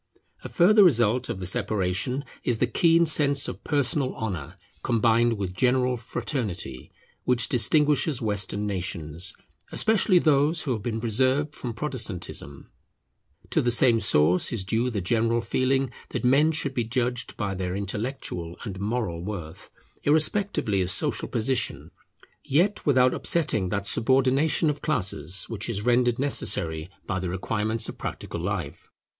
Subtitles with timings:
[0.43, 5.53] A further result of the separation is the keen sense of personal honour, combined with
[5.53, 6.91] general fraternity,
[7.23, 9.35] which distinguishes Western nations,
[9.71, 12.71] especially those who have been preserved from Protestantism.
[13.51, 17.53] To the same source is due the general feeling that men should be judged by
[17.53, 19.69] their intellectual and moral worth,
[20.01, 21.91] irrespectively of social position,
[22.43, 27.99] yet without upsetting that subordination of classes which is rendered necessary by the requirements of
[27.99, 28.89] practical life.